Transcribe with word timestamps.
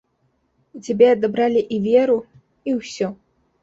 У 0.79 0.81
цябе 0.87 1.07
адабралі 1.17 1.61
і 1.79 1.81
веру, 1.87 2.19
і 2.67 2.79
ўсё. 2.83 3.17